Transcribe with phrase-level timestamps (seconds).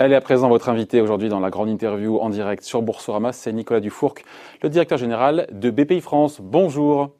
[0.00, 3.32] Elle est à présent votre invité aujourd'hui dans la grande interview en direct sur Boursorama.
[3.32, 4.14] C'est Nicolas Dufourc,
[4.62, 6.40] le directeur général de BPI France.
[6.40, 7.16] Bonjour.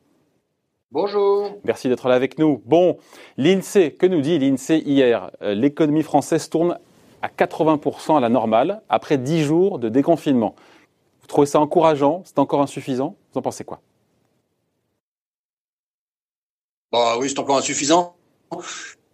[0.93, 1.59] Bonjour.
[1.65, 2.63] Merci d'être là avec nous.
[2.67, 2.99] Bon,
[3.37, 5.33] l'INSEE, que nous dit l'INSEE hier?
[5.41, 6.79] L'économie française tourne
[7.21, 10.55] à 80% à la normale après 10 jours de déconfinement.
[11.21, 12.23] Vous trouvez ça encourageant?
[12.25, 13.17] C'est encore insuffisant?
[13.33, 13.81] Vous en pensez quoi?
[16.93, 18.15] Bah oui, c'est encore insuffisant.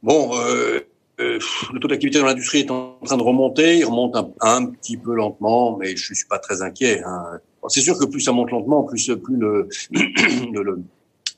[0.02, 0.86] Bon, euh,
[1.20, 1.38] euh,
[1.72, 3.78] le taux d'activité dans l'industrie est en train de remonter.
[3.78, 7.02] Il remonte un, petit peu lentement, mais je suis pas très inquiet.
[7.04, 7.38] Hein.
[7.68, 10.82] C'est sûr que plus ça monte lentement, plus plus le, le,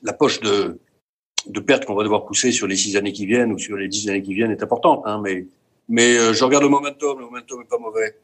[0.03, 0.79] la poche de
[1.47, 3.87] de pertes qu'on va devoir pousser sur les six années qui viennent ou sur les
[3.87, 5.03] dix années qui viennent est importante.
[5.05, 5.45] Hein, mais
[5.87, 7.19] mais euh, je regarde le momentum.
[7.19, 8.17] Le momentum est pas mauvais.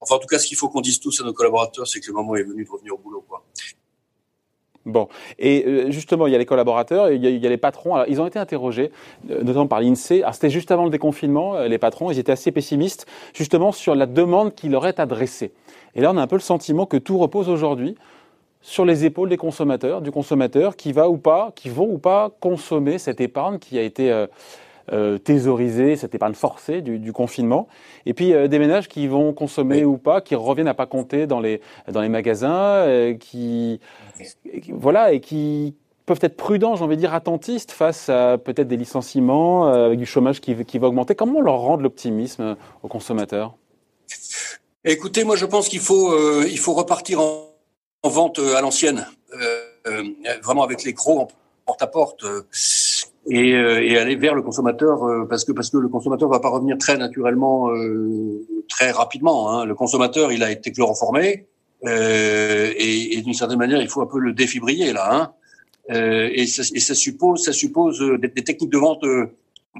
[0.00, 2.08] Enfin, en tout cas, ce qu'il faut qu'on dise tous à nos collaborateurs, c'est que
[2.08, 3.24] le moment est venu de revenir au boulot.
[3.28, 3.44] Quoi.
[4.88, 5.08] Bon,
[5.38, 7.94] et euh, justement, il y a les collaborateurs, il y a, les patrons.
[7.94, 8.90] Alors, ils ont été interrogés,
[9.30, 10.22] euh, notamment par l'INSEE.
[10.22, 13.94] Alors, c'était juste avant le déconfinement, euh, les patrons, ils étaient assez pessimistes, justement sur
[13.94, 15.52] la demande qui leur est adressée.
[15.94, 17.96] Et là, on a un peu le sentiment que tout repose aujourd'hui
[18.62, 22.30] sur les épaules des consommateurs, du consommateur qui va ou pas, qui vont ou pas
[22.40, 24.26] consommer cette épargne qui a été
[24.92, 27.68] euh, euh, thésaurisée, cette épargne forcée du, du confinement.
[28.06, 31.26] Et puis euh, des ménages qui vont consommer ou pas, qui reviennent à pas compter
[31.26, 33.80] dans les dans les magasins, euh, qui
[34.70, 35.74] voilà et qui
[36.06, 40.06] peuvent être prudents, j'ai envie de dire attentistes face à peut-être des licenciements, avec du
[40.06, 41.14] chômage qui, qui va augmenter.
[41.14, 43.54] Comment on leur rend de l'optimisme aux consommateurs?
[44.84, 47.50] Écoutez, moi je pense qu'il faut il faut repartir en,
[48.02, 49.06] en vente à l'ancienne,
[50.42, 51.28] vraiment avec les crocs en
[51.66, 52.24] porte à porte
[53.30, 56.40] et, euh, et, aller vers le consommateur euh, parce que parce que le consommateur va
[56.40, 59.50] pas revenir très naturellement euh, très rapidement.
[59.50, 59.64] Hein.
[59.64, 61.46] Le consommateur, il a été chloroformé
[61.84, 65.32] et, et d'une certaine manière, il faut un peu le défibriller là.
[65.90, 66.28] Hein.
[66.32, 69.04] et, ça, et ça suppose ça suppose des, des techniques de vente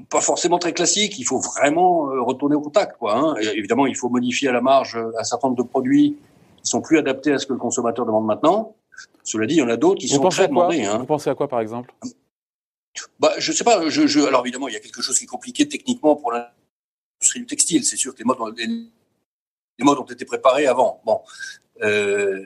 [0.09, 1.19] pas forcément très classiques.
[1.19, 3.17] Il faut vraiment retourner au contact, quoi.
[3.17, 3.35] Hein.
[3.53, 6.17] évidemment, il faut modifier à la marge un certain nombre de produits
[6.63, 8.75] qui sont plus adaptés à ce que le consommateur demande maintenant.
[9.23, 10.83] Cela dit, il y en a d'autres qui Vous sont très demandés.
[10.83, 10.99] Hein.
[10.99, 11.93] Vous pensez à quoi, par exemple?
[13.19, 13.77] Bah, je sais pas.
[13.77, 17.83] Alors évidemment, il y a quelque chose qui est compliqué techniquement pour l'industrie du textile.
[17.83, 21.01] C'est sûr que les modes, ont, été préparés avant.
[21.05, 21.21] Bon,
[21.81, 22.43] euh,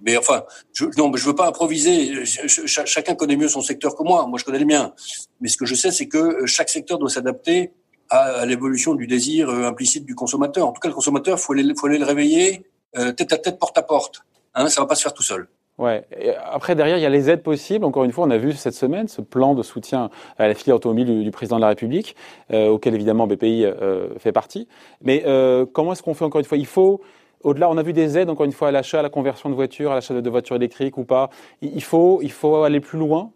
[0.00, 2.24] mais enfin, je, non, mais je veux pas improviser.
[2.24, 4.26] chacun connaît mieux son secteur que moi.
[4.26, 4.94] Moi, je connais le mien.
[5.40, 7.72] Mais ce que je sais, c'est que chaque secteur doit s'adapter
[8.10, 10.66] à, l'évolution du désir euh, implicite du consommateur.
[10.66, 12.64] En tout cas, le consommateur, faut faut aller le réveiller
[12.96, 14.22] euh, tête à tête, porte à porte.
[14.54, 15.48] Hein, ça va pas se faire tout seul.
[15.78, 16.04] Ouais.
[16.50, 17.84] après, derrière, il y a les aides possibles.
[17.84, 20.76] Encore une fois, on a vu cette semaine ce plan de soutien à la filière
[20.76, 22.16] automobile du, président de la République,
[22.52, 24.66] euh, auquel évidemment BPI euh, fait partie.
[25.02, 26.58] Mais euh, comment est-ce qu'on fait encore une fois?
[26.58, 27.00] Il faut,
[27.44, 29.54] au-delà, on a vu des aides, encore une fois, à l'achat, à la conversion de
[29.54, 31.30] voitures, à l'achat de, voitures électriques ou pas.
[31.62, 33.30] Il faut, il faut aller plus loin.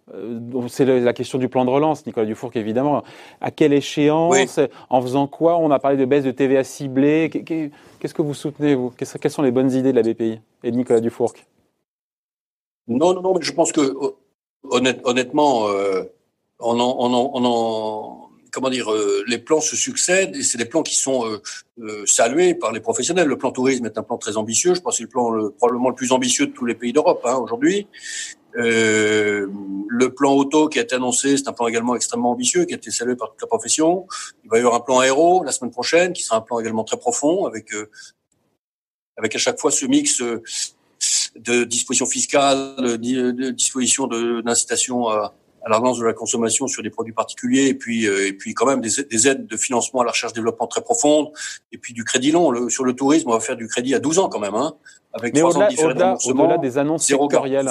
[0.67, 3.05] C'est la question du plan de relance, Nicolas Dufourc, évidemment.
[3.41, 4.59] À quelle échéance
[4.91, 5.59] En faisant quoi?
[5.59, 7.31] On a parlé de baisse de TVA ciblée.
[7.31, 8.91] Qu'est-ce que vous soutenez, vous?
[8.91, 11.35] Quelles sont les bonnes idées de la BPI et de Nicolas Dufourc
[12.89, 13.95] non, non, non, mais je pense que
[14.65, 16.05] honnêtement, euh,
[16.59, 20.59] on, en, on, en, on en, comment dire, euh, les plans se succèdent et c'est
[20.59, 21.43] des plans qui sont euh,
[21.81, 23.27] euh, salués par les professionnels.
[23.27, 24.75] Le plan tourisme est un plan très ambitieux.
[24.75, 26.93] Je pense que c'est le plan le, probablement le plus ambitieux de tous les pays
[26.93, 27.87] d'Europe hein, aujourd'hui.
[28.59, 29.49] Euh,
[29.89, 32.77] le plan auto qui a été annoncé, c'est un plan également extrêmement ambitieux, qui a
[32.77, 34.07] été salué par toute la profession.
[34.45, 36.85] Il va y avoir un plan aéro la semaine prochaine, qui sera un plan également
[36.85, 37.71] très profond, avec
[39.17, 40.23] avec à chaque fois ce mix
[41.37, 45.35] de dispositions fiscales, de dispositions d'incitation à,
[45.65, 48.55] à la relance de la consommation sur des produits particuliers, et puis euh, et puis
[48.55, 51.29] quand même des, des, aides de financement à la recherche développement très profonde,
[51.73, 52.51] et puis du crédit long.
[52.51, 54.75] Le, sur le tourisme, on va faire du crédit à 12 ans quand même, hein,
[55.13, 55.69] avec Mais au-delà
[56.25, 57.71] au des annonces sectorielles.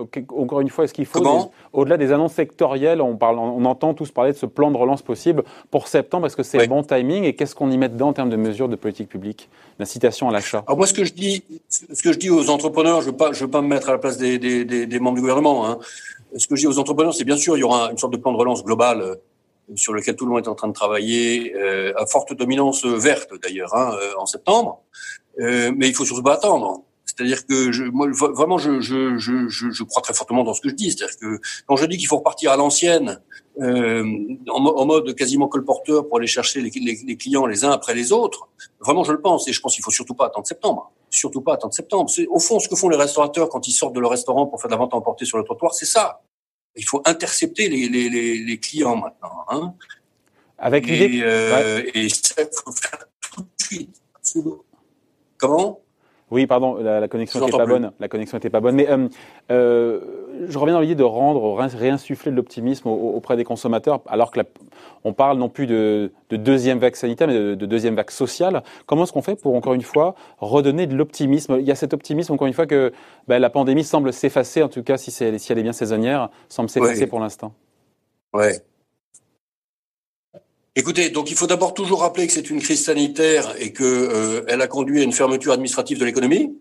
[0.00, 4.10] Encore une fois, est-ce qu'il faut, au-delà des annonces sectorielles, on, parle, on entend tous
[4.10, 6.26] parler de ce plan de relance possible pour septembre.
[6.26, 8.34] Est-ce que c'est le bon timing et qu'est-ce qu'on y met dedans en termes de
[8.34, 9.48] mesures de politique publique,
[9.78, 10.64] d'incitation à l'achat?
[10.66, 13.32] Alors moi, ce que je dis, ce que je dis aux entrepreneurs, je veux pas,
[13.32, 15.64] je veux pas me mettre à la place des, des, des, des membres du gouvernement.
[15.64, 15.78] Hein.
[16.36, 18.18] Ce que je dis aux entrepreneurs, c'est bien sûr, il y aura une sorte de
[18.18, 19.14] plan de relance global euh,
[19.76, 23.30] sur lequel tout le monde est en train de travailler, euh, à forte dominance verte
[23.40, 24.80] d'ailleurs, hein, euh, en septembre.
[25.38, 26.82] Euh, mais il faut surtout pas attendre.
[27.16, 30.68] C'est-à-dire que je, moi, vraiment, je, je, je, je, crois très fortement dans ce que
[30.68, 30.90] je dis.
[30.90, 33.20] C'est-à-dire que quand je dis qu'il faut repartir à l'ancienne,
[33.60, 34.04] euh,
[34.48, 37.94] en, en, mode quasiment colporteur pour aller chercher les, les, les, clients les uns après
[37.94, 38.48] les autres,
[38.80, 39.46] vraiment, je le pense.
[39.46, 40.90] Et je pense qu'il faut surtout pas attendre septembre.
[41.10, 42.10] Surtout pas attendre septembre.
[42.10, 44.60] C'est au fond ce que font les restaurateurs quand ils sortent de leur restaurant pour
[44.60, 46.20] faire de la vente à emporter sur le trottoir, c'est ça.
[46.74, 48.08] Il faut intercepter les, les,
[48.38, 49.44] les clients maintenant.
[49.48, 49.74] Hein.
[50.58, 51.18] Avec l'idée.
[51.18, 54.02] Et, euh, et ça, il faut faire tout de suite.
[55.36, 55.83] Comment?
[56.30, 57.92] Oui, pardon, la, connexion n'était pas bonne.
[58.00, 58.74] La connexion n'était pas bonne.
[58.74, 59.08] Mais euh,
[59.52, 60.00] euh,
[60.48, 64.40] je reviens dans l'idée de rendre, réinsuffler de l'optimisme auprès des consommateurs, alors que
[65.04, 68.62] on parle non plus de, deuxième vague sanitaire, mais de, deuxième vague sociale.
[68.86, 71.58] Comment est-ce qu'on fait pour encore une fois redonner de l'optimisme?
[71.60, 72.92] Il y a cet optimisme encore une fois que
[73.28, 76.70] ben, la pandémie semble s'effacer, en tout cas si, si elle est bien saisonnière, semble
[76.70, 77.52] s'effacer pour l'instant.
[78.32, 78.60] Ouais.
[80.76, 84.44] Écoutez, donc il faut d'abord toujours rappeler que c'est une crise sanitaire et que euh,
[84.48, 86.58] elle a conduit à une fermeture administrative de l'économie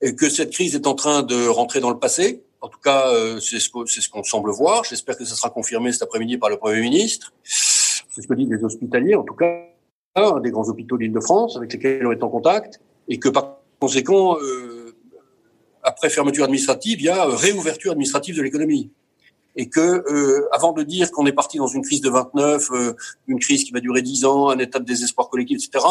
[0.00, 2.44] et que cette crise est en train de rentrer dans le passé.
[2.60, 4.84] En tout cas, euh, c'est ce qu'on ce semble voir.
[4.84, 7.32] J'espère que ça sera confirmé cet après-midi par le Premier ministre.
[7.42, 9.66] C'est ce que disent les hospitaliers, en tout cas,
[10.40, 14.94] des grands hôpitaux d'Île-de-France avec lesquels on est en contact, et que par conséquent, euh,
[15.82, 18.92] après fermeture administrative, il y a réouverture administrative de l'économie
[19.56, 22.94] et que euh, avant de dire qu'on est parti dans une crise de 29, euh,
[23.26, 25.84] une crise qui va durer 10 ans, un état de désespoir collectif, etc.,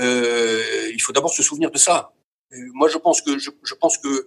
[0.00, 0.62] euh,
[0.92, 2.12] il faut d'abord se souvenir de ça.
[2.74, 4.26] moi, je pense que je, je pense que euh,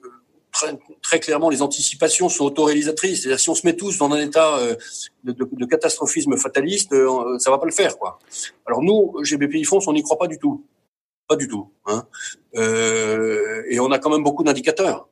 [0.52, 3.22] très, très, clairement, les anticipations sont autoréalisatrices.
[3.22, 4.76] C'est-à-dire, si on se met tous dans un état euh,
[5.24, 6.96] de, de, de, catastrophisme fataliste,
[7.40, 8.20] ça va pas le faire, quoi.
[8.66, 10.66] Alors nous, GBPI France, on n'y croit pas du tout,
[11.28, 11.72] pas du tout.
[11.86, 12.06] Hein.
[12.56, 15.08] et on a quand même beaucoup d'indicateurs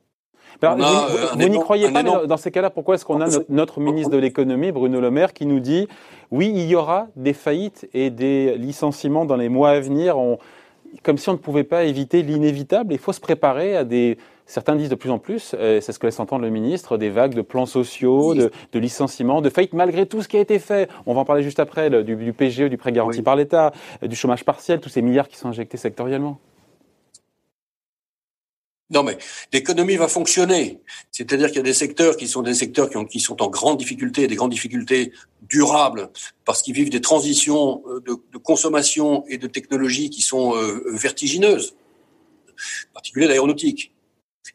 [0.60, 4.72] vous, n'y croyez pas, dans ces cas-là, pourquoi est-ce qu'on a notre, ministre de l'économie,
[4.72, 5.88] Bruno Le Maire, qui nous dit
[6.30, 10.16] oui, il y aura des faillites et des licenciements dans les mois à venir,
[11.02, 12.92] comme si on ne pouvait pas éviter l'inévitable.
[12.92, 14.18] Il faut se préparer à des.
[14.46, 17.34] Certains disent de plus en plus, c'est ce que laisse entendre le ministre, des vagues
[17.34, 20.88] de plans sociaux, de, licenciements, de faillites, malgré tout ce qui a été fait.
[21.04, 23.72] On va en parler juste après, du, du PGE, du prêt garanti par l'État,
[24.02, 26.38] du chômage partiel, tous ces milliards qui sont injectés sectoriellement.
[28.90, 29.18] Non, mais
[29.52, 30.80] l'économie va fonctionner.
[31.10, 33.48] C'est-à-dire qu'il y a des secteurs qui sont des secteurs qui, ont, qui sont en
[33.48, 35.12] grande difficulté, des grandes difficultés
[35.42, 36.08] durables,
[36.46, 40.82] parce qu'ils vivent des transitions euh, de, de, consommation et de technologie qui sont euh,
[40.86, 41.74] vertigineuses,
[42.90, 43.92] en particulier l'aéronautique.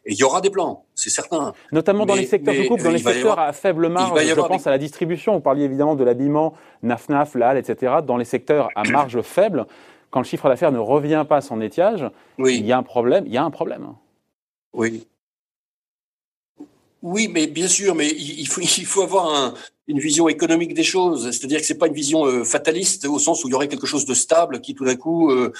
[0.05, 1.53] Et il y aura des plans, c'est certain.
[1.71, 4.71] Notamment dans les secteurs, de coupe, dans les secteurs à faible marge, je pense à
[4.71, 5.35] la distribution.
[5.35, 7.97] Vous parliez évidemment de l'habillement, NAFNAF, LAL, etc.
[8.05, 9.67] Dans les secteurs à marge faible,
[10.09, 12.09] quand le chiffre d'affaires ne revient pas à son étiage,
[12.39, 12.57] oui.
[12.59, 13.25] il y a un problème.
[13.27, 13.93] Il y a un problème.
[14.73, 15.07] Oui.
[17.01, 19.53] Oui, mais bien sûr, mais il faut, il faut avoir un,
[19.87, 21.31] une vision économique des choses.
[21.31, 23.87] C'est-à-dire que c'est pas une vision euh, fataliste au sens où il y aurait quelque
[23.87, 25.51] chose de stable qui tout d'un coup euh,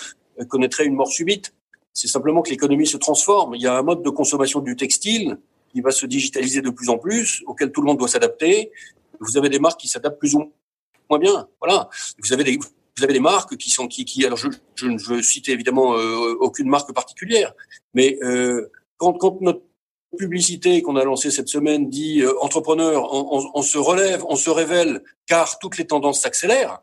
[0.47, 1.53] connaîtrait une mort subite.
[1.93, 3.55] C'est simplement que l'économie se transforme.
[3.55, 5.37] Il y a un mode de consommation du textile
[5.71, 8.71] qui va se digitaliser de plus en plus, auquel tout le monde doit s'adapter.
[9.19, 10.51] Vous avez des marques qui s'adaptent plus ou
[11.09, 11.47] moins bien.
[11.59, 11.89] Voilà.
[12.23, 14.99] Vous avez des, vous avez des marques qui sont qui, qui alors je, je ne
[14.99, 17.53] veux citer évidemment euh, aucune marque particulière,
[17.93, 18.71] mais euh,
[19.11, 19.61] quand, notre
[20.17, 25.03] publicité qu'on a lancée cette semaine dit euh, entrepreneur, on, se relève, on se révèle,
[25.25, 26.81] car toutes les tendances s'accélèrent.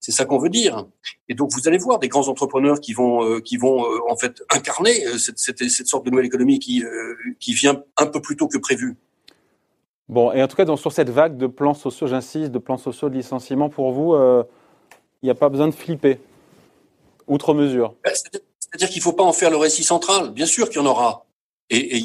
[0.00, 0.86] C'est ça qu'on veut dire.
[1.28, 4.16] Et donc vous allez voir des grands entrepreneurs qui vont euh, qui vont euh, en
[4.16, 6.82] fait incarner cette, cette, cette, sorte de nouvelle économie qui
[7.38, 8.96] qui vient un peu plus tôt que prévu.
[10.08, 13.10] Bon, et en tout cas, sur cette vague de plans sociaux, j'insiste, de plans sociaux
[13.10, 16.18] de licenciement, pour vous, il n'y a pas besoin de flipper,
[17.28, 17.94] outre mesure.
[18.02, 20.30] Ben, c'est-à-dire qu'il ne faut pas en faire le récit central.
[20.30, 21.26] Bien sûr qu'il y en aura.
[21.70, 22.02] Et,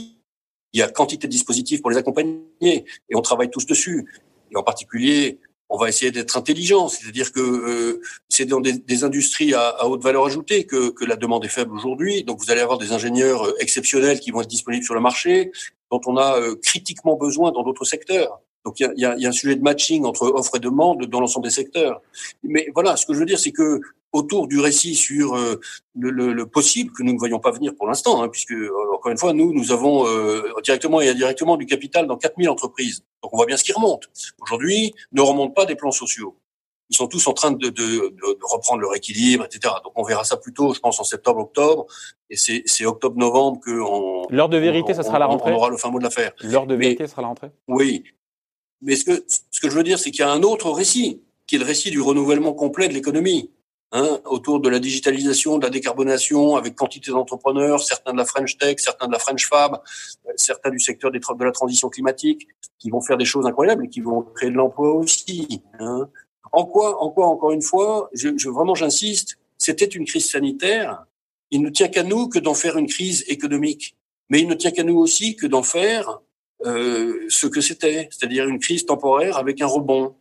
[0.73, 4.05] il y a quantité de dispositifs pour les accompagner, et on travaille tous dessus.
[4.51, 5.39] Et en particulier,
[5.69, 10.25] on va essayer d'être intelligent, c'est-à-dire que euh, c'est dans des, industries à, haute valeur
[10.25, 12.23] ajoutée que, la demande est faible aujourd'hui.
[12.23, 15.51] Donc vous allez avoir des ingénieurs euh, exceptionnels qui vont être disponibles sur le marché,
[15.91, 18.41] dont on a euh, critiquement besoin dans d'autres secteurs.
[18.65, 21.19] Donc il y a, y a, un sujet de matching entre offre et demande dans
[21.19, 22.01] l'ensemble des secteurs.
[22.43, 23.79] Mais voilà, ce que je veux dire, c'est que
[24.15, 25.59] autour du récit sur euh,
[25.95, 28.71] le, le, le, possible que nous ne voyons pas venir pour l'instant, hein, puisque euh,
[28.93, 33.03] encore une fois, nous, nous avons euh, directement et indirectement du capital dans 4000 entreprises.
[33.21, 34.09] Donc on voit bien ce qui remonte.
[34.41, 36.37] Aujourd'hui, ne remontent pas des plans sociaux.
[36.89, 39.73] Ils sont tous en train de, de, de, reprendre leur équilibre, etc.
[39.83, 41.87] Donc on verra ça plutôt, je pense, en septembre-octobre.
[42.29, 45.51] Et c'est octobre-novembre que on, L'heure de vérité, ça sera la rentrée.
[45.51, 46.31] On aura le fin mot de l'affaire.
[46.41, 47.49] L'heure de vérité, sera la rentrée.
[47.67, 48.03] Oui,
[48.81, 51.21] mais ce que ce que je veux dire, c'est qu'il y a un autre récit,
[51.47, 53.51] qui est le récit du renouvellement complet de l'économie.
[53.91, 58.57] Hein, autour de la digitalisation, de la décarbonation, avec quantité d'entrepreneurs, certains de la French
[58.57, 59.79] Tech, certains de la French Fab,
[60.27, 63.85] euh, certains du secteur des, de la transition climatique, qui vont faire des choses incroyables
[63.85, 65.61] et qui vont créer de l'emploi aussi.
[65.79, 66.09] Hein.
[66.51, 71.05] En quoi, en quoi, encore une fois, je, je vraiment j'insiste, c'était une crise sanitaire.
[71.51, 73.95] Il ne tient qu'à nous que d'en faire une crise économique,
[74.29, 76.19] mais il ne tient qu'à nous aussi que d'en faire
[76.65, 80.15] euh, ce que c'était, c'est-à-dire une crise temporaire avec un rebond.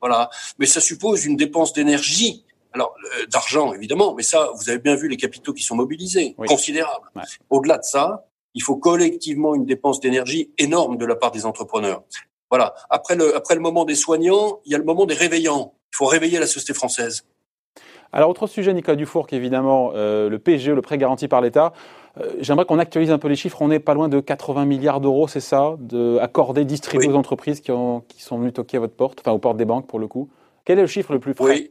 [0.00, 0.30] Voilà.
[0.58, 4.94] Mais ça suppose une dépense d'énergie alors, euh, d'argent, évidemment, mais ça, vous avez bien
[4.94, 7.10] vu les capitaux qui sont mobilisés, considérables.
[7.50, 12.02] Au-delà de ça, il faut collectivement une dépense d'énergie énorme de la part des entrepreneurs.
[12.50, 12.74] Voilà.
[12.90, 15.74] Après le, après le moment des soignants, il y a le moment des réveillants.
[15.92, 17.24] Il faut réveiller la société française.
[18.12, 21.72] Alors, autre sujet, Nicolas Dufour, évidemment, euh, le PGE, le prêt garanti par l'État.
[22.18, 23.60] Euh, j'aimerais qu'on actualise un peu les chiffres.
[23.60, 27.60] On est pas loin de 80 milliards d'euros, c'est ça, de accordés, distribués aux entreprises
[27.60, 29.98] qui, ont, qui sont venues toquer à votre porte, enfin aux portes des banques pour
[29.98, 30.28] le coup.
[30.64, 31.70] Quel est le chiffre le plus frais?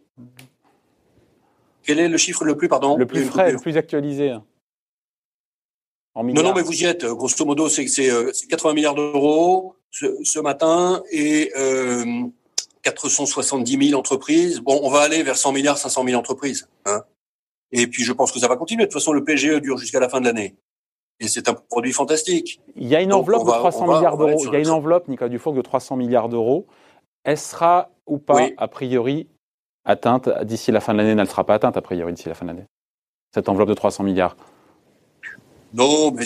[1.83, 2.97] Quel est le chiffre le plus, pardon?
[2.97, 4.33] Le plus frais, le plus actualisé
[6.13, 7.05] en Non, non, mais vous y êtes.
[7.05, 11.51] Grosso modo, c'est 80 milliards d'euros ce, matin et
[12.91, 14.59] 470 000 entreprises.
[14.61, 16.69] Bon, on va aller vers 100 milliards, 500 000 entreprises.
[16.85, 17.03] Hein.
[17.71, 18.83] Et puis, je pense que ça va continuer.
[18.83, 20.55] De toute façon, le PGE dure jusqu'à la fin de l'année.
[21.19, 22.61] Et c'est un produit fantastique.
[22.75, 24.45] Il y a une enveloppe de 300 milliards d'euros.
[24.45, 26.67] Il y a une enveloppe, Nicolas Dufour, de 300 milliards d'euros.
[27.23, 29.27] Elle sera ou pas, a priori,
[29.83, 31.11] atteinte d'ici la fin de l'année?
[31.11, 32.65] Elle ne sera pas atteinte, a priori, d'ici la fin de l'année.
[33.33, 34.37] Cette enveloppe de 300 milliards?
[35.73, 36.23] Non, mais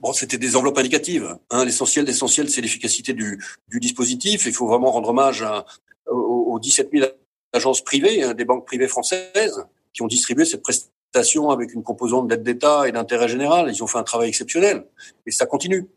[0.00, 1.36] bon, c'était des enveloppes indicatives.
[1.50, 1.64] Hein.
[1.64, 4.46] L'essentiel, l'essentiel, c'est l'efficacité du, du dispositif.
[4.46, 5.66] Il faut vraiment rendre hommage à,
[6.10, 7.06] aux, 17 000
[7.52, 12.28] agences privées, hein, des banques privées françaises, qui ont distribué cette prestation avec une composante
[12.28, 13.70] d'aide d'État et d'intérêt général.
[13.72, 14.84] Ils ont fait un travail exceptionnel
[15.26, 15.88] et ça continue.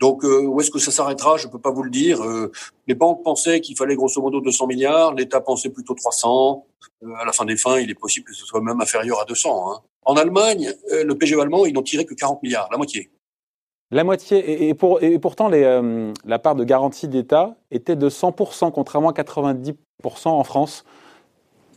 [0.00, 1.36] Donc, euh, où est-ce que ça s'arrêtera?
[1.36, 2.22] Je peux pas vous le dire.
[2.22, 2.50] Euh,
[2.86, 6.66] les banques pensaient qu'il fallait grosso modo 200 milliards, l'État pensait plutôt 300.
[7.02, 9.24] Euh, à la fin des fins, il est possible que ce soit même inférieur à
[9.24, 9.72] 200.
[9.72, 9.80] Hein.
[10.04, 13.10] En Allemagne, le PGE allemand, ils n'ont tiré que 40 milliards, la moitié.
[13.90, 15.62] La moitié, et, pour, et pourtant les,
[16.24, 19.74] la part de garantie d'État était de 100%, contrairement à 90%
[20.24, 20.84] en France.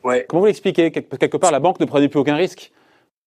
[0.03, 0.25] Ouais.
[0.27, 0.91] Comment vous l'expliquez?
[0.91, 2.73] Quelque part, la banque ne prenait plus aucun risque,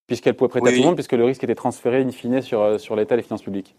[0.06, 2.78] puisqu'elle pouvait prêter à tout le monde, puisque le risque était transféré in fine sur,
[2.78, 3.74] sur l'État et les finances publiques.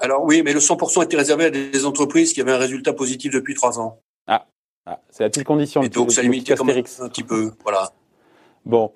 [0.00, 3.32] Alors oui, mais le 100% était réservé à des entreprises qui avaient un résultat positif
[3.32, 4.00] depuis trois ans.
[4.26, 4.46] Ah,
[4.86, 5.82] ah c'est la petite condition.
[5.82, 7.92] Et donc ça limitait un petit peu, voilà.
[8.68, 8.92] Bon,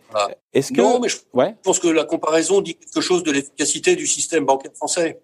[0.52, 1.17] est-ce que non, mais je
[1.62, 5.23] pense que la comparaison dit quelque chose de l'efficacité du système bancaire français.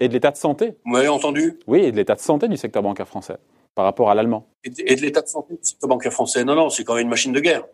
[0.00, 0.74] Et de l'état de santé.
[0.84, 1.60] Vous m'avez entendu?
[1.68, 3.36] Oui, et de l'état de santé du secteur bancaire français
[3.76, 4.48] par rapport à l'allemand.
[4.64, 6.44] Et de l'état de santé du secteur bancaire français?
[6.44, 7.64] Non, non, c'est quand même une machine de guerre.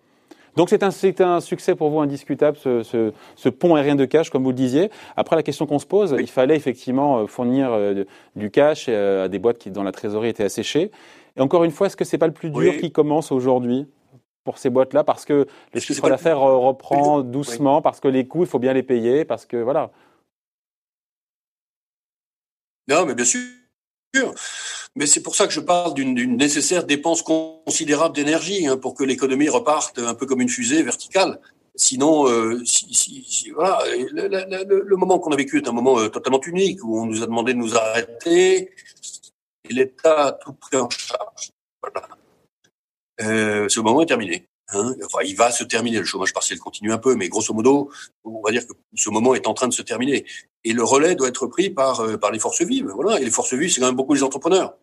[0.56, 4.28] Donc c'est un, un, succès pour vous indiscutable, ce, ce, ce, pont aérien de cash,
[4.28, 4.90] comme vous le disiez.
[5.16, 8.04] Après, la question qu'on se pose, il fallait effectivement euh, fournir euh,
[8.36, 10.90] du cash euh, à des boîtes qui, dont la trésorerie était asséchée.
[11.36, 13.86] Et encore une fois, est-ce que c'est pas le plus dur qui commence aujourd'hui?
[14.48, 18.48] Pour ces boîtes-là Parce que le chiffre d'affaires reprend doucement, parce que les coûts, il
[18.48, 19.90] faut bien les payer, parce que voilà.
[22.88, 23.42] Non, mais bien sûr.
[24.96, 29.04] Mais c'est pour ça que je parle d'une nécessaire dépense considérable d'énergie hein, pour que
[29.04, 31.38] l'économie reparte un peu comme une fusée verticale.
[31.76, 36.82] Sinon, euh, si, voilà, le, moment qu'on a vécu est un moment euh, totalement unique
[36.82, 38.70] où on nous a demandé de nous arrêter
[39.68, 41.50] et l'État a tout pris en charge.
[41.82, 42.17] Voilà.
[43.20, 44.48] Euh, ce moment est terminé.
[44.68, 44.94] Hein.
[45.04, 45.98] Enfin, il va se terminer.
[45.98, 47.90] Le chômage partiel continue un peu, mais grosso modo,
[48.24, 50.24] on va dire que ce moment est en train de se terminer.
[50.64, 52.90] Et le relais doit être pris par euh, par les forces vives.
[52.94, 53.20] Voilà.
[53.20, 54.74] Et les forces vives, c'est quand même beaucoup les entrepreneurs.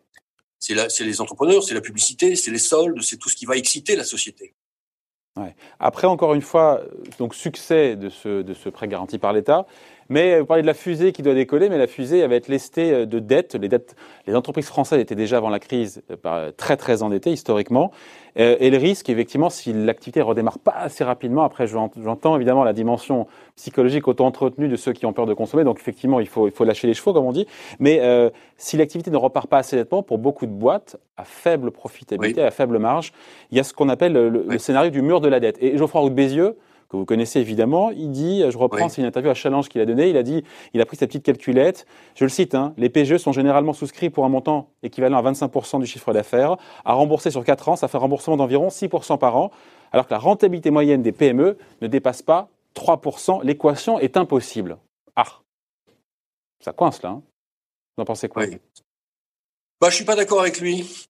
[0.58, 3.56] C'est c'est les entrepreneurs, c'est la publicité, c'est les soldes, c'est tout ce qui va
[3.56, 4.54] exciter la société.
[5.36, 5.54] Ouais.
[5.78, 6.80] Après, encore une fois,
[7.18, 9.66] donc succès de ce de ce prêt garanti par l'État.
[10.08, 12.48] Mais vous parlez de la fusée qui doit décoller, mais la fusée elle va être
[12.48, 13.54] lestée euh, de dettes.
[13.54, 13.96] Les dettes,
[14.26, 17.90] les entreprises françaises étaient déjà avant la crise euh, très très endettées historiquement.
[18.38, 22.72] Euh, et le risque, effectivement, si l'activité redémarre pas assez rapidement, après j'entends évidemment la
[22.72, 25.64] dimension psychologique auto-entretenue de ceux qui ont peur de consommer.
[25.64, 27.46] Donc effectivement, il faut il faut lâcher les chevaux comme on dit.
[27.78, 31.70] Mais euh, si l'activité ne repart pas assez nettement, pour beaucoup de boîtes à faible
[31.70, 33.12] profitabilité, à faible marge,
[33.50, 35.56] il y a ce qu'on appelle le, scénario du mur de la dette.
[35.60, 36.56] Et Geoffroy Roux Bézieux
[36.88, 39.86] que vous connaissez évidemment, il dit, je reprends, c'est une interview à Challenge qu'il a
[39.86, 42.88] donnée, il a dit, il a pris sa petite calculette, je le cite, hein, les
[42.88, 47.30] PGE sont généralement souscrits pour un montant équivalent à 25% du chiffre d'affaires, à rembourser
[47.30, 49.50] sur 4 ans, ça fait un remboursement d'environ 6% par an,
[49.92, 54.78] alors que la rentabilité moyenne des PME ne dépasse pas 3%, l'équation est impossible.
[55.16, 55.40] Ah,
[56.60, 57.22] ça coince là, hein.
[57.96, 58.44] vous en pensez quoi?
[59.80, 61.06] Bah, Je suis pas d'accord avec lui.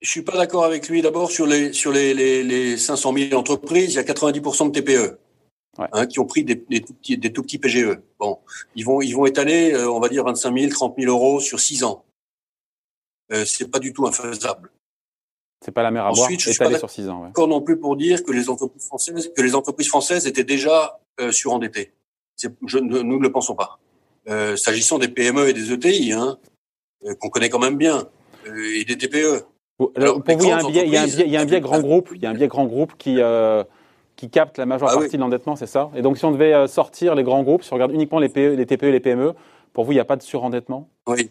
[0.00, 1.02] Je suis pas d'accord avec lui.
[1.02, 4.80] D'abord, sur les, sur les, les, les 500 000 entreprises, il y a 90% de
[4.80, 5.18] TPE.
[5.78, 8.00] Hein, qui ont pris des, des, tout petits, des tout petits PGE.
[8.18, 8.40] Bon,
[8.74, 11.60] ils vont, ils vont étaler, euh, on va dire 25 000, 30 000 euros sur
[11.60, 12.04] 6 ans.
[13.32, 14.72] Euh, c'est pas du tout infaisable.
[15.64, 16.24] C'est pas la mer à boire.
[16.24, 17.26] Ensuite, je suis pas sur 6 ans.
[17.26, 20.98] Encore non plus pour dire que les entreprises françaises, que les entreprises françaises étaient déjà
[21.20, 21.92] euh, surendettées.
[22.66, 23.78] Je, nous ne le pensons pas.
[24.28, 26.38] Euh, S'agissant des PME et des ETI, hein,
[27.20, 28.08] qu'on connaît quand même bien,
[28.46, 29.44] et des TPE.
[29.96, 31.36] Alors, pour vous, il y, a un biais, il, y a un biais, il y
[31.36, 33.62] a un biais grand groupe, il y a un biais grand groupe qui, euh,
[34.16, 36.52] qui capte la majeure ah partie de l'endettement, c'est ça Et donc, si on devait
[36.52, 39.00] euh, sortir les grands groupes, si on regarde uniquement les, PE, les TPE et les
[39.00, 39.34] PME,
[39.72, 40.90] pour vous, il n'y a pas de surendettement?
[41.06, 41.30] Oui.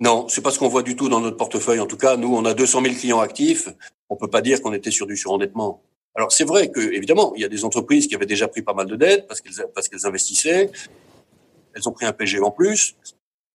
[0.00, 1.78] Non, c'est pas ce qu'on voit du tout dans notre portefeuille.
[1.78, 3.68] En tout cas, nous, on a 200 000 clients actifs.
[4.08, 5.82] On peut pas dire qu'on était sur du surendettement.
[6.16, 8.72] Alors, c'est vrai que, évidemment, il y a des entreprises qui avaient déjà pris pas
[8.72, 10.72] mal de dettes parce qu'elles, parce qu'elles investissaient.
[11.74, 12.96] Elles ont pris un PG en plus.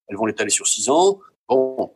[0.07, 1.19] Elles vont l'étaler sur six ans.
[1.49, 1.94] Bon,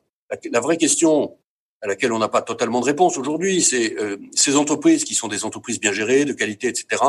[0.52, 1.38] la, vraie question,
[1.82, 3.96] à laquelle on n'a pas totalement de réponse aujourd'hui, c'est
[4.34, 7.04] ces entreprises qui sont des entreprises bien gérées, de qualité, etc.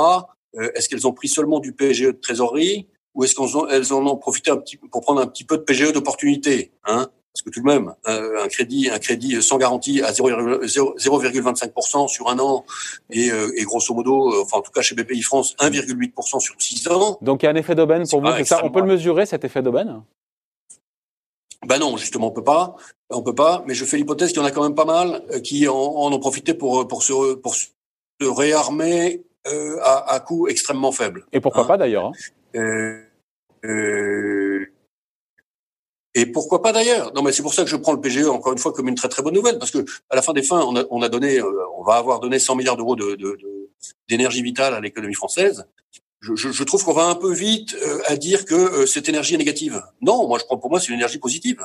[0.75, 4.51] Est-ce qu'elles ont pris seulement du PGE de trésorerie ou est-ce qu'elles en ont profité
[4.51, 7.11] un petit, pour prendre un petit peu de PGE d'opportunité hein?
[7.33, 12.41] Parce que tout de même, un crédit, un crédit sans garantie à 0,25% sur un
[12.41, 12.65] an
[13.09, 16.57] et, euh, et, grosso modo, euh, enfin en tout cas chez BPI France, 1,8% sur
[16.59, 17.19] 6 ans.
[17.23, 18.65] Donc il y a un effet d'aubaine pour vous, c'est ça?
[18.65, 20.03] On peut le mesurer cet effet d'aubaine?
[21.67, 22.77] Ben non, justement, on peut pas.
[23.11, 23.63] On peut pas.
[23.67, 25.75] Mais je fais l'hypothèse qu'il y en a quand même pas mal euh, qui en,
[25.75, 27.67] en ont profité pour pour se pour se
[28.21, 31.27] réarmer euh, à, à coût extrêmement faible.
[31.33, 32.13] Et pourquoi hein pas d'ailleurs hein
[32.57, 33.03] euh,
[33.65, 34.67] euh,
[36.15, 38.53] et pourquoi pas d'ailleurs Non, mais c'est pour ça que je prends le PGE encore
[38.53, 40.61] une fois comme une très très bonne nouvelle, parce que à la fin des fins,
[40.61, 43.17] on a, on a donné, euh, on va avoir donné 100 milliards d'euros de,
[44.09, 45.67] d'énergie vitale à l'économie française.
[46.23, 49.39] Je, trouve qu'on va un peu vite euh, à dire que euh, cette énergie est
[49.39, 49.83] négative.
[50.03, 51.65] Non, moi je prends pour moi c'est une énergie positive.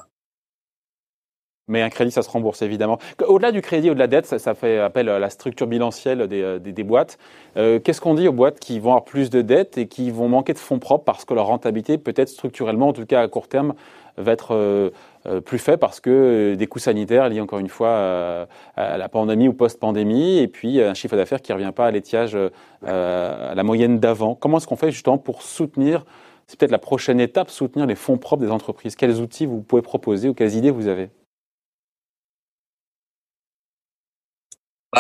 [1.67, 2.99] Mais un crédit, ça se rembourse évidemment.
[3.27, 6.59] Au-delà du crédit, au-delà de la dette, ça, fait appel à la structure bilancielle des,
[6.59, 7.17] des boîtes.
[7.57, 10.27] Euh, Qu'est-ce qu'on dit aux boîtes qui vont avoir plus de dettes et qui vont
[10.29, 13.47] manquer de fonds propres parce que leur rentabilité, peut-être structurellement, en tout cas à court
[13.47, 13.73] terme,
[14.17, 14.89] va être euh,
[15.25, 19.09] euh, plus fait parce que euh, des coûts sanitaires liés encore une fois à la
[19.09, 22.37] pandémie ou post-pandémie, et puis un chiffre d'affaires qui ne revient pas à l'étiage
[22.85, 24.35] à la moyenne d'avant?
[24.35, 26.05] Comment est-ce qu'on fait justement pour soutenir,
[26.47, 28.95] c'est peut-être la prochaine étape, soutenir les fonds propres des entreprises?
[28.95, 31.09] Quels outils vous pouvez proposer ou quelles idées vous avez?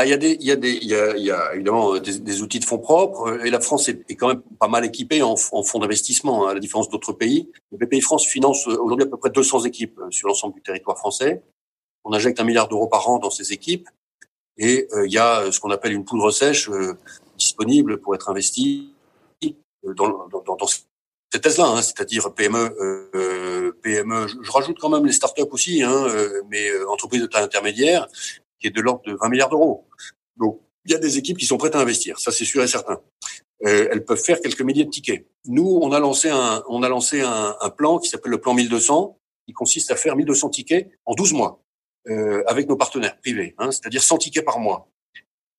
[0.03, 2.65] Il y a des, il y a y y a évidemment des, des, outils de
[2.65, 6.45] fonds propres et la France est, est quand même pas mal équipée en, fonds d'investissement,
[6.47, 7.49] hein, à la différence d'autres pays.
[7.71, 11.43] Le BPI France finance aujourd'hui à peu près 200 équipes sur l'ensemble du territoire français.
[12.03, 13.87] On injecte un milliard d'euros par an dans ces équipes
[14.57, 16.97] et euh, il y a ce qu'on appelle une poudre sèche euh,
[17.37, 18.93] disponible pour être investie
[19.83, 22.75] dans, dans, dans, cette thèse-là, hein, c'est-à-dire PME,
[23.13, 24.27] euh, PME.
[24.27, 26.07] Je, je, rajoute quand même les startups aussi, hein,
[26.49, 28.07] mais entreprises de taille intermédiaire
[28.65, 29.87] qui est de l'ordre de 20 milliards d'euros.
[30.37, 32.67] Donc, il y a des équipes qui sont prêtes à investir, ça c'est sûr et
[32.67, 32.99] certain.
[33.65, 35.27] Euh, elles peuvent faire quelques milliers de tickets.
[35.45, 38.53] Nous, on a lancé un, on a lancé un, un plan qui s'appelle le plan
[38.53, 41.61] 1200, qui consiste à faire 1200 tickets en 12 mois
[42.09, 44.89] euh, avec nos partenaires privés, hein, c'est-à-dire 100 tickets par mois.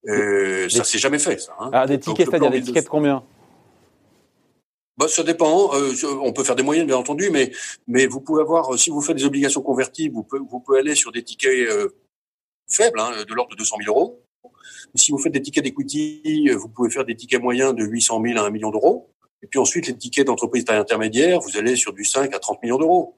[0.09, 1.57] Euh, ça s'est jamais fait, ça.
[1.59, 1.71] Hein.
[1.73, 3.25] Ah, des tickets, c'est-à-dire des tickets de combien?
[4.97, 5.75] Bah, ça dépend.
[5.75, 7.51] Euh, on peut faire des moyennes, bien entendu, mais
[7.87, 10.95] mais vous pouvez avoir, si vous faites des obligations convertibles, vous pouvez vous pouvez aller
[10.95, 11.69] sur des tickets
[12.69, 14.23] faible, hein, de l'ordre de 200 000 euros.
[14.95, 18.39] Si vous faites des tickets d'equity, vous pouvez faire des tickets moyens de 800 000
[18.39, 19.11] à 1 million d'euros.
[19.43, 22.63] Et puis ensuite, les tickets d'entreprise taille intermédiaire, vous allez sur du 5 à 30
[22.63, 23.17] millions d'euros.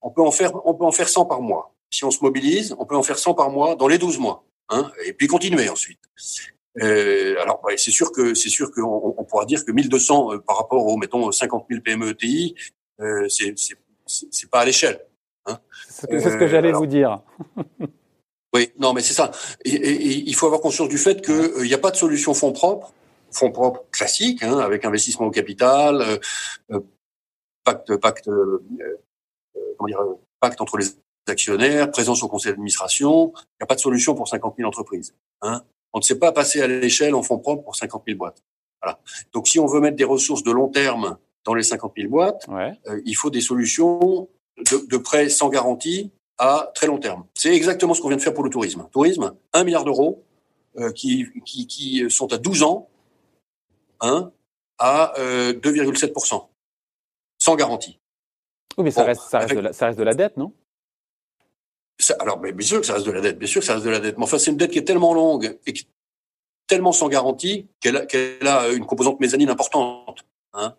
[0.00, 1.74] On peut en faire, on peut en faire 100 par mois.
[1.90, 4.44] Si on se mobilise, on peut en faire 100 par mois dans les 12 mois.
[4.70, 6.00] Hein, et puis continuer ensuite.
[6.80, 10.38] Euh, alors, ouais, c'est sûr que c'est sûr qu'on on pourra dire que 1200 euh,
[10.38, 12.54] par rapport aux mettons 50 000 PME ETI,
[13.00, 13.54] euh, c'est
[14.06, 15.06] c'est pas à l'échelle.
[15.46, 15.58] Hein.
[15.88, 17.20] C'est ce que j'allais vous dire.
[18.54, 19.30] Oui, non, mais c'est ça.
[19.64, 22.34] Et, et, il faut avoir conscience du fait qu'il euh, n'y a pas de solution
[22.34, 22.92] fonds propres,
[23.30, 26.18] fonds propres classiques, hein, avec investissement au capital, euh,
[26.70, 26.80] euh
[27.64, 30.00] pacte, pacte, euh, euh, comment dire,
[30.40, 30.86] pacte entre les
[31.28, 33.32] actionnaires, présence au conseil d'administration.
[33.36, 35.14] Il n'y a pas de solution pour 50 000 entreprises.
[35.42, 35.62] Hein.
[35.92, 38.42] On ne sait pas passer à l'échelle en fonds propres pour 50 000 boîtes.
[38.82, 38.98] Voilà.
[39.32, 42.46] Donc, si on veut mettre des ressources de long terme dans les 50 000 boîtes,
[42.48, 42.72] ouais.
[43.04, 46.10] il faut des solutions de, de prêts sans garantie
[46.42, 47.24] à très long terme.
[47.34, 48.88] C'est exactement ce qu'on vient de faire pour le tourisme.
[48.90, 50.24] Tourisme, 1 milliard d'euros
[50.76, 52.88] euh, qui, qui, qui, sont à 12 ans,
[54.00, 54.32] hein,
[54.76, 56.48] à euh, 2,7%,
[57.38, 58.00] sans garantie.
[58.76, 59.62] Oui, mais ça, bon, reste, ça, reste avec...
[59.62, 60.52] de la, ça reste de la dette, non?
[62.00, 63.74] Ça, Alors, mais bien sûr que ça reste de la dette, bien sûr que ça
[63.74, 64.18] reste de la dette.
[64.18, 65.86] Mais enfin, c'est une dette qui est tellement longue et qui,
[66.66, 70.24] tellement sans garantie qu'elle a, qu a, une composante mésanine importante.
[70.54, 70.74] Hein,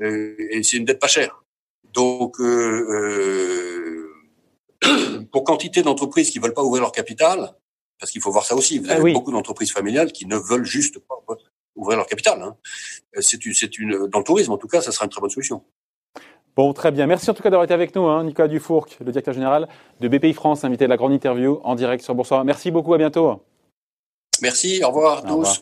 [0.00, 1.44] et, et c'est une dette pas chère.
[1.92, 2.44] Donc, euh,
[2.88, 3.95] euh
[5.32, 7.52] pour quantité d'entreprises qui veulent pas ouvrir leur capital,
[7.98, 9.12] parce qu'il faut voir ça aussi, vous avez ah oui.
[9.12, 11.14] beaucoup d'entreprises familiales qui ne veulent juste pas
[11.74, 12.42] ouvrir leur capital.
[12.42, 12.56] Hein.
[13.20, 15.62] C'est une, une, dans le tourisme, en tout cas, ça sera une très bonne solution.
[16.56, 17.06] Bon, très bien.
[17.06, 19.68] Merci en tout cas d'avoir été avec nous, hein, Nicolas Dufourc, le directeur général
[20.00, 22.44] de BPI France, invité de la grande interview en direct sur Boursorama.
[22.44, 23.42] Merci beaucoup, à bientôt.
[24.40, 25.32] Merci, au revoir à tous.
[25.32, 25.56] Revoir.